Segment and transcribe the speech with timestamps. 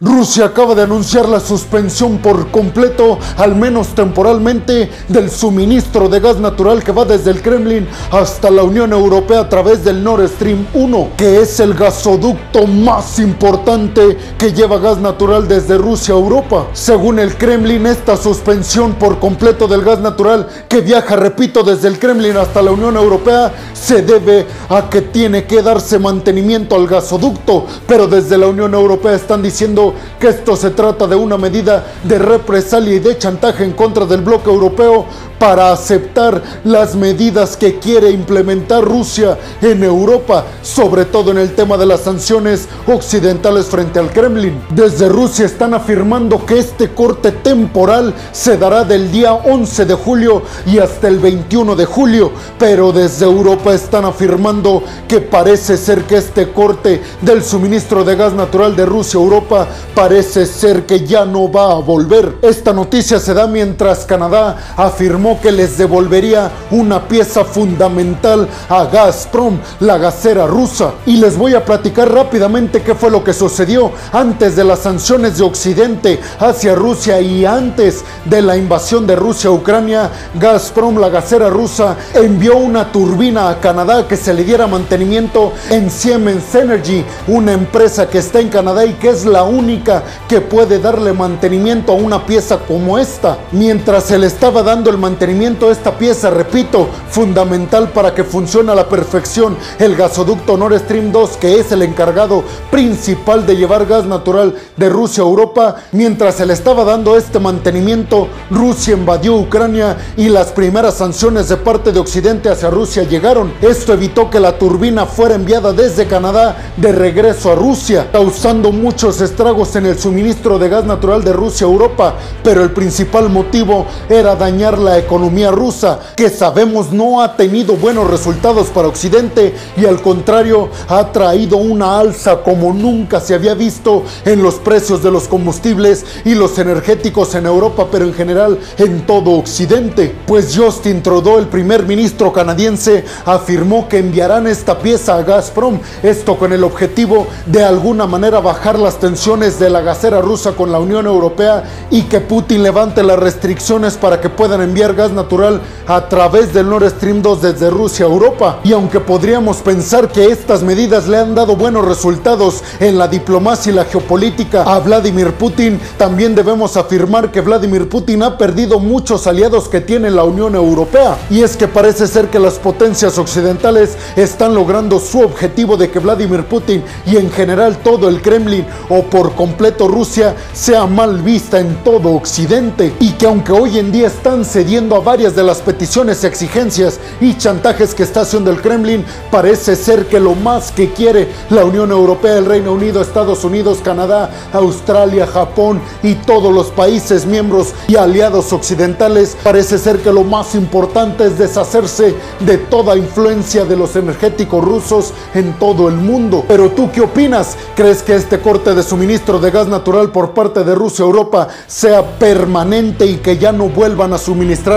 [0.00, 6.38] Rusia acaba de anunciar la suspensión por completo, al menos temporalmente, del suministro de gas
[6.38, 10.68] natural que va desde el Kremlin hasta la Unión Europea a través del Nord Stream
[10.72, 16.68] 1, que es el gasoducto más importante que lleva gas natural desde Rusia a Europa.
[16.74, 21.98] Según el Kremlin, esta suspensión por completo del gas natural que viaja, repito, desde el
[21.98, 27.66] Kremlin hasta la Unión Europea se debe a que tiene que darse mantenimiento al gasoducto,
[27.88, 29.87] pero desde la Unión Europea están diciendo
[30.18, 34.22] que esto se trata de una medida de represalia y de chantaje en contra del
[34.22, 35.06] bloque europeo
[35.38, 41.76] para aceptar las medidas que quiere implementar Rusia en Europa, sobre todo en el tema
[41.76, 44.60] de las sanciones occidentales frente al Kremlin.
[44.70, 50.42] Desde Rusia están afirmando que este corte temporal se dará del día 11 de julio
[50.66, 56.16] y hasta el 21 de julio, pero desde Europa están afirmando que parece ser que
[56.16, 61.24] este corte del suministro de gas natural de Rusia a Europa parece ser que ya
[61.24, 62.36] no va a volver.
[62.42, 69.58] Esta noticia se da mientras Canadá afirmó que les devolvería una pieza fundamental a Gazprom,
[69.80, 70.92] la gasera rusa.
[71.04, 75.38] Y les voy a platicar rápidamente qué fue lo que sucedió antes de las sanciones
[75.38, 80.10] de Occidente hacia Rusia y antes de la invasión de Rusia a Ucrania.
[80.34, 85.90] Gazprom, la gasera rusa, envió una turbina a Canadá que se le diera mantenimiento en
[85.90, 90.78] Siemens Energy, una empresa que está en Canadá y que es la única que puede
[90.78, 93.38] darle mantenimiento a una pieza como esta.
[93.52, 98.70] Mientras se le estaba dando el mantenimiento a esta pieza, repito, fundamental para que funcione
[98.70, 103.86] a la perfección el gasoducto Nord Stream 2, que es el encargado principal de llevar
[103.86, 109.34] gas natural de Rusia a Europa, mientras se le estaba dando este mantenimiento, Rusia invadió
[109.34, 113.52] Ucrania y las primeras sanciones de parte de Occidente hacia Rusia llegaron.
[113.60, 119.20] Esto evitó que la turbina fuera enviada desde Canadá de regreso a Rusia, causando muchos
[119.20, 123.84] estragos en el suministro de gas natural de Rusia a Europa, pero el principal motivo
[124.08, 125.07] era dañar la economía
[125.50, 131.56] rusa, que sabemos no ha tenido buenos resultados para Occidente y al contrario ha traído
[131.56, 136.58] una alza como nunca se había visto en los precios de los combustibles y los
[136.58, 140.14] energéticos en Europa, pero en general en todo Occidente.
[140.26, 146.36] Pues Justin Trudeau, el primer ministro canadiense, afirmó que enviarán esta pieza a Gazprom, esto
[146.36, 150.78] con el objetivo de alguna manera bajar las tensiones de la gasera rusa con la
[150.78, 156.08] Unión Europea y que Putin levante las restricciones para que puedan enviar gas natural a
[156.08, 158.58] través del Nord Stream 2 desde Rusia a Europa.
[158.64, 163.70] Y aunque podríamos pensar que estas medidas le han dado buenos resultados en la diplomacia
[163.70, 169.28] y la geopolítica a Vladimir Putin, también debemos afirmar que Vladimir Putin ha perdido muchos
[169.28, 171.16] aliados que tiene la Unión Europea.
[171.30, 176.00] Y es que parece ser que las potencias occidentales están logrando su objetivo de que
[176.00, 181.60] Vladimir Putin y en general todo el Kremlin o por completo Rusia sea mal vista
[181.60, 185.60] en todo Occidente y que aunque hoy en día están cediendo a varias de las
[185.60, 190.92] peticiones, exigencias y chantajes que está haciendo el Kremlin, parece ser que lo más que
[190.92, 196.68] quiere la Unión Europea, el Reino Unido, Estados Unidos, Canadá, Australia, Japón y todos los
[196.68, 202.96] países miembros y aliados occidentales, parece ser que lo más importante es deshacerse de toda
[202.96, 206.44] influencia de los energéticos rusos en todo el mundo.
[206.46, 207.56] Pero tú qué opinas?
[207.74, 212.18] ¿Crees que este corte de suministro de gas natural por parte de Rusia Europa sea
[212.18, 214.18] permanente y que ya no vuelvan a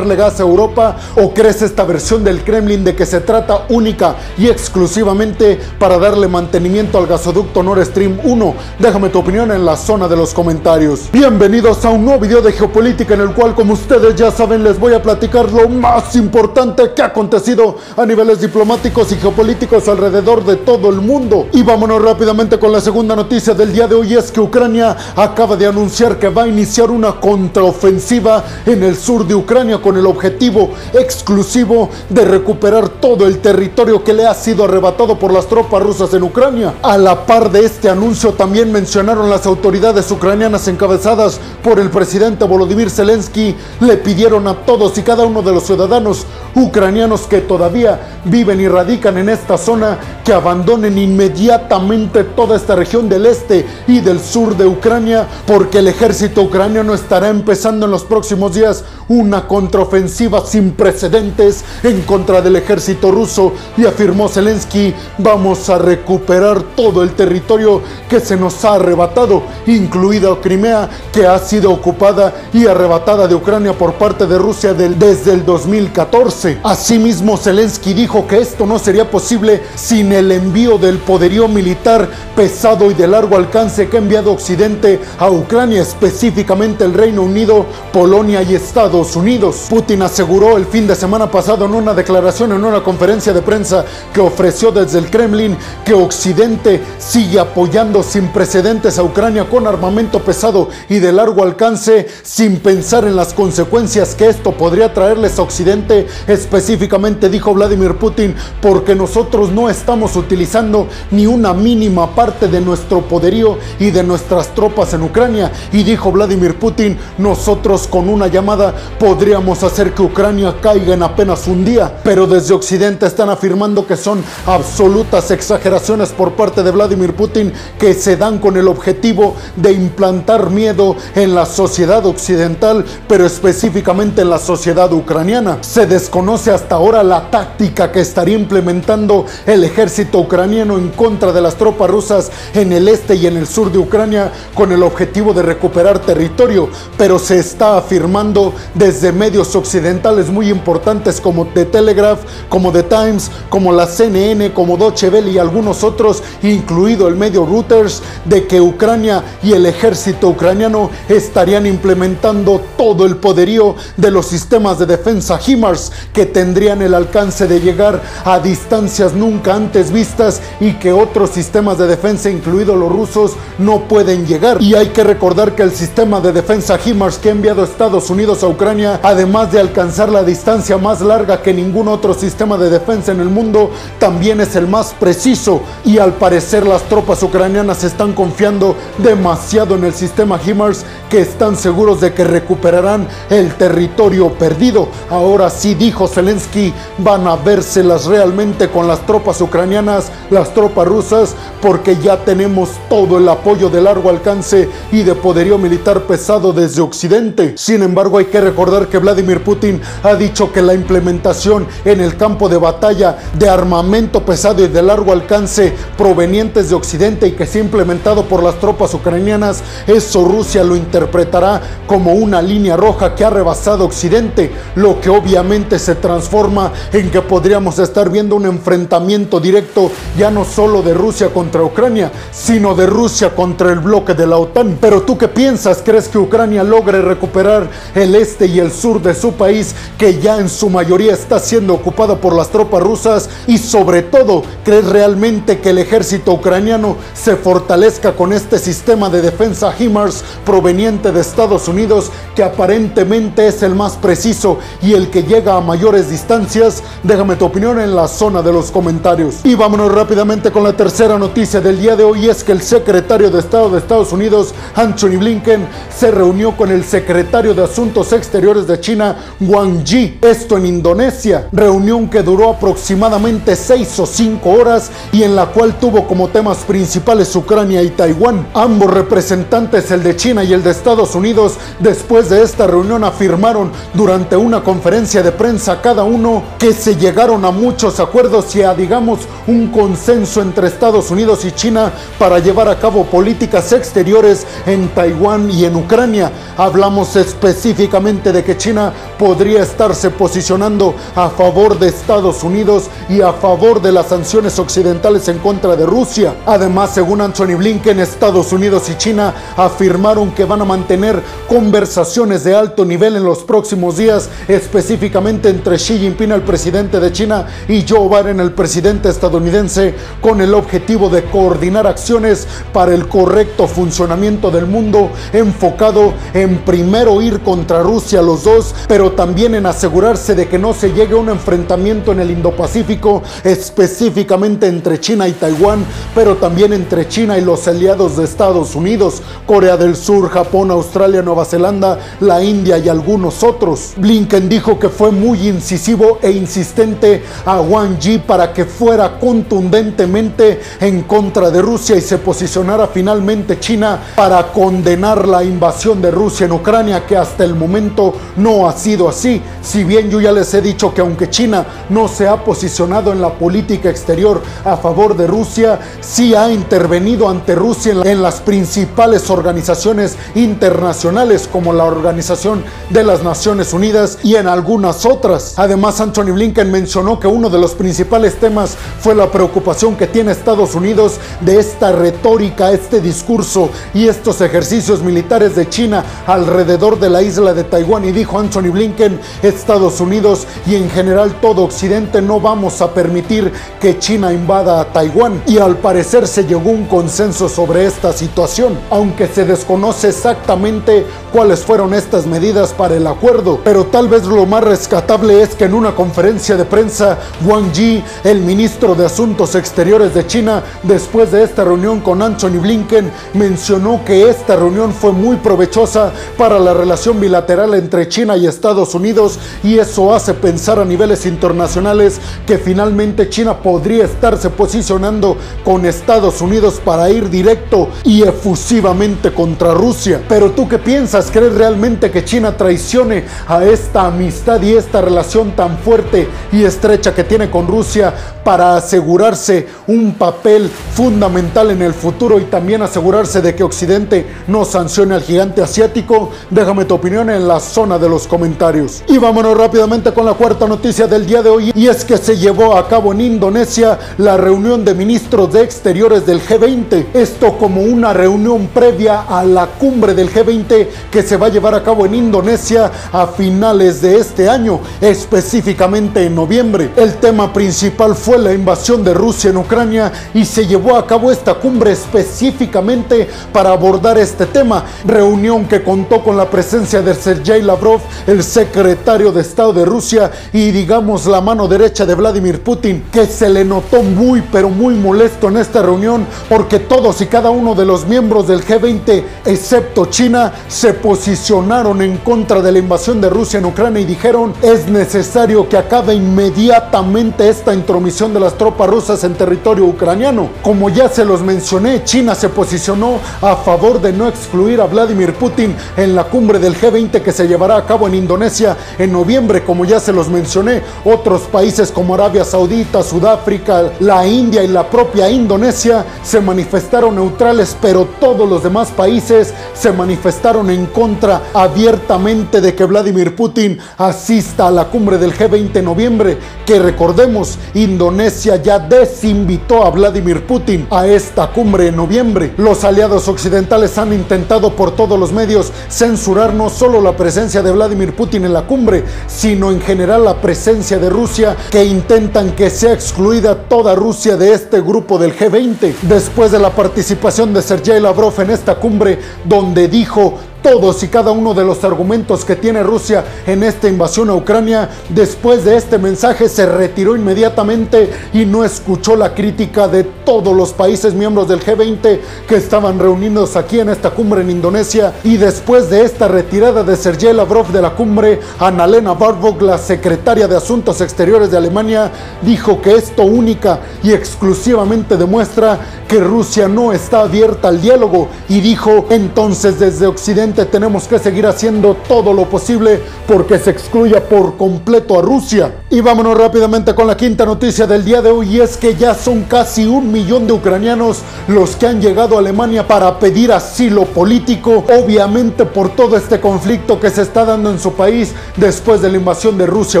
[0.00, 0.96] suministrarle gas a Europa?
[1.16, 6.28] ¿O crees esta versión del Kremlin de que se trata única y exclusivamente para darle
[6.28, 8.54] mantenimiento al gasoducto Nord Stream 1?
[8.78, 11.08] Déjame tu opinión en la zona de los comentarios.
[11.12, 14.78] Bienvenidos a un nuevo video de geopolítica en el cual, como ustedes ya saben, les
[14.78, 20.44] voy a platicar lo más importante que ha acontecido a niveles diplomáticos y geopolíticos alrededor
[20.44, 21.48] de todo el mundo.
[21.52, 25.56] Y vámonos rápidamente con la segunda noticia del día de hoy, es que Ucrania acaba
[25.56, 30.70] de anunciar que va a iniciar una contraofensiva en el sur de Ucrania el objetivo
[30.92, 36.12] exclusivo de recuperar todo el territorio que le ha sido arrebatado por las tropas rusas
[36.14, 36.74] en Ucrania.
[36.82, 42.44] A la par de este anuncio también mencionaron las autoridades ucranianas encabezadas por el presidente
[42.44, 48.20] Volodymyr Zelensky, le pidieron a todos y cada uno de los ciudadanos ucranianos que todavía
[48.24, 54.00] viven y radican en esta zona que abandonen inmediatamente toda esta región del este y
[54.00, 59.48] del sur de Ucrania porque el ejército ucraniano estará empezando en los próximos días una
[59.48, 67.02] contraofensiva sin precedentes en contra del ejército ruso y afirmó Zelensky, vamos a recuperar todo
[67.02, 73.26] el territorio que se nos ha arrebatado, incluida Crimea, que ha sido ocupada y arrebatada
[73.26, 76.60] de Ucrania por parte de Rusia desde el 2014.
[76.62, 82.88] Asimismo, Zelensky dijo que esto no sería posible sin el envío del poderío militar pesado
[82.92, 88.42] y de largo alcance que ha enviado Occidente a Ucrania, específicamente el Reino Unido, Polonia
[88.42, 89.66] y Estados Unidos.
[89.68, 93.84] Putin aseguró el fin de semana pasado en una declaración en una conferencia de prensa
[94.12, 100.20] que ofreció desde el Kremlin que Occidente sigue apoyando sin precedentes a Ucrania con armamento
[100.20, 105.42] pesado y de largo alcance sin pensar en las consecuencias que esto podría traerles a
[105.42, 112.60] Occidente, específicamente dijo Vladimir Putin, porque nosotros no estamos utilizando ni una mínima parte de
[112.60, 115.50] nuestro poderío y de nuestras tropas en Ucrania.
[115.72, 121.46] Y dijo Vladimir Putin, nosotros con una llamada podríamos hacer que Ucrania caiga en apenas
[121.46, 122.00] un día.
[122.04, 127.94] Pero desde Occidente están afirmando que son absolutas exageraciones por parte de Vladimir Putin que
[127.94, 134.30] se dan con el objetivo de implantar miedo en la sociedad occidental, pero específicamente en
[134.30, 135.58] la sociedad ucraniana.
[135.62, 141.40] Se desconoce hasta ahora la táctica que estaría implementando el ejército ucraniano en contra de
[141.40, 145.32] las tropas rusas en el este y en el sur de Ucrania con el objetivo
[145.32, 152.20] de recuperar territorio, pero se está afirmando desde medios occidentales muy importantes como The Telegraph,
[152.48, 157.46] como The Times, como la CNN, como Deutsche Welle y algunos otros, incluido el medio
[157.46, 164.26] Reuters, de que Ucrania y el ejército ucraniano estarían implementando todo el poderío de los
[164.26, 170.40] sistemas de defensa HIMARS que tendrían el alcance de llegar a distancias nunca antes vistas
[170.60, 174.60] y que otros sistemas de defensa, incluidos los rusos, no pueden llegar.
[174.60, 178.42] Y hay que recordar que el sistema de defensa HIMARS que ha enviado Estados Unidos
[178.42, 178.59] a Ucrania,
[179.02, 183.28] además de alcanzar la distancia más larga que ningún otro sistema de defensa en el
[183.30, 189.76] mundo, también es el más preciso y al parecer las tropas ucranianas están confiando demasiado
[189.76, 194.88] en el sistema HIMARS que están seguros de que recuperarán el territorio perdido.
[195.08, 201.34] Ahora sí, dijo Zelensky, van a vérselas realmente con las tropas ucranianas, las tropas rusas,
[201.62, 206.82] porque ya tenemos todo el apoyo de largo alcance y de poderío militar pesado desde
[206.82, 207.54] Occidente.
[207.56, 212.16] Sin embargo, hay que recordar que Vladimir Putin ha dicho que la implementación en el
[212.16, 217.46] campo de batalla de armamento pesado y de largo alcance provenientes de Occidente y que
[217.46, 223.14] se ha implementado por las tropas ucranianas, eso Rusia lo interpretará como una línea roja
[223.14, 228.46] que ha rebasado Occidente, lo que obviamente se transforma en que podríamos estar viendo un
[228.46, 234.14] enfrentamiento directo ya no solo de Rusia contra Ucrania, sino de Rusia contra el bloque
[234.14, 234.78] de la OTAN.
[234.80, 235.82] Pero tú qué piensas?
[235.84, 240.38] ¿Crees que Ucrania logre recuperar el este y el sur de su país que ya
[240.38, 243.28] en su mayoría está siendo ocupado por las tropas rusas?
[243.46, 249.22] Y sobre todo, ¿crees realmente que el ejército ucraniano se fortalezca con este sistema de
[249.22, 255.22] defensa HIMARS proveniente de Estados Unidos que aparentemente es el más preciso y el que
[255.22, 256.82] llega a mayores distancias?
[257.02, 259.36] Déjame tu opinión en la zona de los comentarios.
[259.44, 263.30] Y vámonos rápidamente con la tercera noticia del día de hoy es que el secretario
[263.30, 268.29] de Estado de Estados Unidos, Anthony Blinken, se reunió con el secretario de Asuntos Exteriores
[268.30, 271.48] de China, Wang Yi, esto en Indonesia.
[271.52, 276.58] Reunión que duró aproximadamente seis o cinco horas y en la cual tuvo como temas
[276.58, 278.46] principales Ucrania y Taiwán.
[278.54, 283.72] Ambos representantes, el de China y el de Estados Unidos, después de esta reunión afirmaron
[283.94, 288.74] durante una conferencia de prensa cada uno que se llegaron a muchos acuerdos y a,
[288.74, 294.88] digamos, un consenso entre Estados Unidos y China para llevar a cabo políticas exteriores en
[294.88, 296.30] Taiwán y en Ucrania.
[296.56, 303.32] Hablamos específicamente de que China podría estarse posicionando a favor de Estados Unidos y a
[303.32, 306.34] favor de las sanciones occidentales en contra de Rusia.
[306.44, 312.54] Además, según Anthony Blinken, Estados Unidos y China afirmaron que van a mantener conversaciones de
[312.54, 317.86] alto nivel en los próximos días, específicamente entre Xi Jinping, el presidente de China, y
[317.88, 324.50] Joe Biden, el presidente estadounidense, con el objetivo de coordinar acciones para el correcto funcionamiento
[324.50, 330.48] del mundo, enfocado en primero ir contra Rusia los dos, pero también en asegurarse de
[330.48, 335.84] que no se llegue a un enfrentamiento en el Indo-Pacífico, específicamente entre China y Taiwán,
[336.14, 341.22] pero también entre China y los aliados de Estados Unidos, Corea del Sur, Japón, Australia,
[341.22, 343.92] Nueva Zelanda, la India y algunos otros.
[343.96, 350.60] Blinken dijo que fue muy incisivo e insistente a Wang Yi para que fuera contundentemente
[350.80, 356.46] en contra de Rusia y se posicionara finalmente China para condenar la invasión de Rusia
[356.46, 357.99] en Ucrania que hasta el momento
[358.36, 359.42] no ha sido así.
[359.62, 363.20] Si bien yo ya les he dicho que aunque China no se ha posicionado en
[363.20, 369.30] la política exterior a favor de Rusia, sí ha intervenido ante Rusia en las principales
[369.30, 375.54] organizaciones internacionales como la Organización de las Naciones Unidas y en algunas otras.
[375.56, 380.32] Además, Anthony Blinken mencionó que uno de los principales temas fue la preocupación que tiene
[380.32, 387.10] Estados Unidos de esta retórica, este discurso y estos ejercicios militares de China alrededor de
[387.10, 392.20] la isla de Taiwán y dijo Anthony Blinken, Estados Unidos y en general todo Occidente
[392.20, 396.84] no vamos a permitir que China invada a Taiwán y al parecer se llegó un
[396.84, 403.58] consenso sobre esta situación, aunque se desconoce exactamente cuáles fueron estas medidas para el acuerdo,
[403.64, 408.04] pero tal vez lo más rescatable es que en una conferencia de prensa Wang Yi,
[408.24, 414.04] el ministro de Asuntos Exteriores de China, después de esta reunión con Anthony Blinken, mencionó
[414.04, 419.38] que esta reunión fue muy provechosa para la relación bilateral entre China y Estados Unidos
[419.62, 426.40] y eso hace pensar a niveles internacionales que finalmente China podría estarse posicionando con Estados
[426.40, 430.22] Unidos para ir directo y efusivamente contra Rusia.
[430.28, 431.30] Pero tú qué piensas?
[431.30, 437.14] ¿Crees realmente que China traicione a esta amistad y esta relación tan fuerte y estrecha
[437.14, 438.12] que tiene con Rusia
[438.44, 444.64] para asegurarse un papel fundamental en el futuro y también asegurarse de que Occidente no
[444.64, 446.30] sancione al gigante asiático?
[446.50, 449.02] Déjame tu opinión en zona de los comentarios.
[449.06, 452.36] Y vámonos rápidamente con la cuarta noticia del día de hoy y es que se
[452.36, 457.06] llevó a cabo en Indonesia la reunión de ministros de exteriores del G20.
[457.14, 461.74] Esto como una reunión previa a la cumbre del G20 que se va a llevar
[461.74, 466.90] a cabo en Indonesia a finales de este año, específicamente en noviembre.
[466.96, 471.30] El tema principal fue la invasión de Rusia en Ucrania y se llevó a cabo
[471.30, 474.84] esta cumbre específicamente para abordar este tema.
[475.04, 480.30] Reunión que contó con la presencia de Sergei Lavrov, el secretario de Estado de Rusia
[480.52, 484.94] y digamos la mano derecha de Vladimir Putin, que se le notó muy pero muy
[484.94, 490.06] molesto en esta reunión porque todos y cada uno de los miembros del G20, excepto
[490.06, 494.86] China, se posicionaron en contra de la invasión de Rusia en Ucrania y dijeron es
[494.86, 500.50] necesario que acabe inmediatamente esta intromisión de las tropas rusas en territorio ucraniano.
[500.62, 505.34] Como ya se los mencioné, China se posicionó a favor de no excluir a Vladimir
[505.34, 509.64] Putin en la cumbre del G20 que se llevará a cabo en Indonesia en noviembre,
[509.64, 510.82] como ya se los mencioné.
[511.04, 517.76] Otros países como Arabia Saudita, Sudáfrica, la India y la propia Indonesia se manifestaron neutrales,
[517.80, 524.68] pero todos los demás países se manifestaron en contra abiertamente de que Vladimir Putin asista
[524.68, 530.86] a la cumbre del G20 en noviembre, que recordemos, Indonesia ya desinvitó a Vladimir Putin
[530.90, 532.54] a esta cumbre en noviembre.
[532.56, 537.70] Los aliados occidentales han intentado por todos los medios censurar no solo la presencia de
[537.70, 542.70] Vladimir Putin en la cumbre, sino en general la presencia de Rusia, que intentan que
[542.70, 545.94] sea excluida toda Rusia de este grupo del G20.
[546.02, 551.30] Después de la participación de Sergei Lavrov en esta cumbre, donde dijo todos y cada
[551.30, 555.98] uno de los argumentos que tiene Rusia en esta invasión a Ucrania, después de este
[555.98, 561.60] mensaje se retiró inmediatamente y no escuchó la crítica de todos los países miembros del
[561.60, 565.12] G20 que estaban reunidos aquí en esta cumbre en Indonesia.
[565.24, 570.46] Y después de esta retirada de Sergei Lavrov de la cumbre, Annalena Baerbock, la secretaria
[570.46, 572.10] de Asuntos Exteriores de Alemania,
[572.42, 578.60] dijo que esto única y exclusivamente demuestra que Rusia no está abierta al diálogo y
[578.60, 584.56] dijo entonces desde Occidente tenemos que seguir haciendo todo lo posible porque se excluya por
[584.56, 585.72] completo a Rusia.
[585.90, 589.14] Y vámonos rápidamente con la quinta noticia del día de hoy y es que ya
[589.14, 594.04] son casi un millón de ucranianos los que han llegado a Alemania para pedir asilo
[594.04, 599.10] político, obviamente por todo este conflicto que se está dando en su país después de
[599.10, 600.00] la invasión de Rusia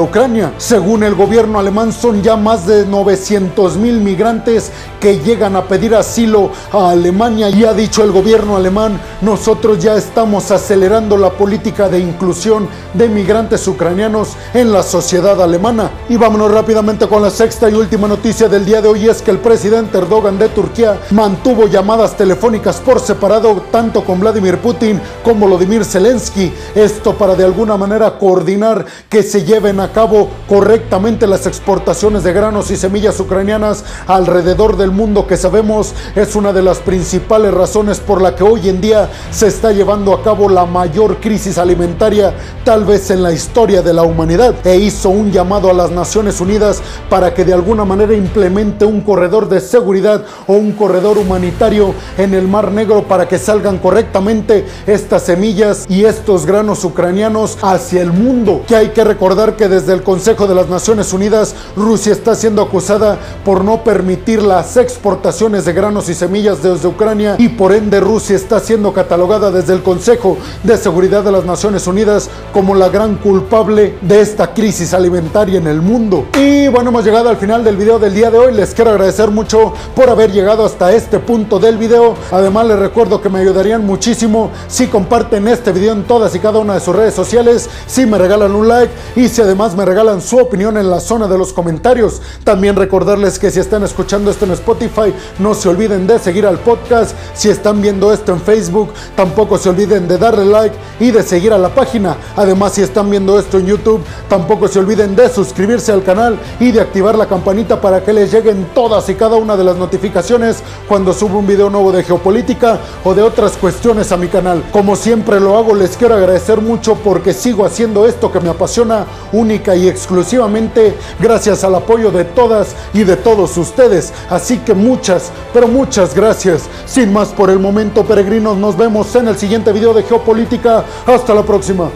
[0.00, 0.52] a Ucrania.
[0.58, 5.94] Según el gobierno alemán son ya más de 900 mil migrantes que llegan a pedir
[5.94, 11.88] asilo a Alemania y ha dicho el gobierno alemán, nosotros ya estamos acelerando la política
[11.88, 15.90] de inclusión de migrantes ucranianos en la sociedad alemana.
[16.08, 19.30] Y vámonos rápidamente con la sexta y última noticia del día de hoy es que
[19.32, 25.46] el presidente Erdogan de Turquía mantuvo llamadas telefónicas por separado tanto con Vladimir Putin como
[25.46, 26.52] Vladimir Zelensky.
[26.74, 32.32] Esto para de alguna manera coordinar que se lleven a cabo correctamente las exportaciones de
[32.32, 38.00] granos y semillas ucranianas alrededor del mundo que sabemos es una de las principales razones
[38.00, 41.58] por la que hoy en día se está llevando a cabo cabo la mayor crisis
[41.58, 42.32] alimentaria
[42.64, 46.40] tal vez en la historia de la humanidad e hizo un llamado a las Naciones
[46.40, 51.94] Unidas para que de alguna manera implemente un corredor de seguridad o un corredor humanitario
[52.16, 58.00] en el Mar Negro para que salgan correctamente estas semillas y estos granos ucranianos hacia
[58.00, 58.62] el mundo.
[58.68, 62.62] Que hay que recordar que desde el Consejo de las Naciones Unidas Rusia está siendo
[62.62, 67.98] acusada por no permitir las exportaciones de granos y semillas desde Ucrania y por ende
[67.98, 70.19] Rusia está siendo catalogada desde el Consejo
[70.62, 75.66] de Seguridad de las Naciones Unidas como la gran culpable de esta crisis alimentaria en
[75.66, 76.26] el mundo.
[76.38, 78.52] Y bueno, hemos llegado al final del video del día de hoy.
[78.52, 82.14] Les quiero agradecer mucho por haber llegado hasta este punto del video.
[82.30, 86.58] Además les recuerdo que me ayudarían muchísimo si comparten este video en todas y cada
[86.58, 90.20] una de sus redes sociales, si me regalan un like y si además me regalan
[90.20, 92.20] su opinión en la zona de los comentarios.
[92.44, 96.58] También recordarles que si están escuchando esto en Spotify, no se olviden de seguir al
[96.58, 97.16] podcast.
[97.34, 101.52] Si están viendo esto en Facebook, tampoco se olviden de darle like y de seguir
[101.52, 102.16] a la página.
[102.36, 106.72] Además, si están viendo esto en YouTube, tampoco se olviden de suscribirse al canal y
[106.72, 110.62] de activar la campanita para que les lleguen todas y cada una de las notificaciones
[110.88, 114.62] cuando subo un video nuevo de geopolítica o de otras cuestiones a mi canal.
[114.72, 119.06] Como siempre lo hago, les quiero agradecer mucho porque sigo haciendo esto que me apasiona
[119.32, 124.12] única y exclusivamente gracias al apoyo de todas y de todos ustedes.
[124.28, 126.62] Así que muchas, pero muchas gracias.
[126.86, 130.84] Sin más por el momento, peregrinos, nos vemos en el siguiente video geopolítica.
[131.06, 131.90] Hasta la próxima.